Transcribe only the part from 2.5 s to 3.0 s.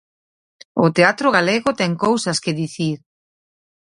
dicir.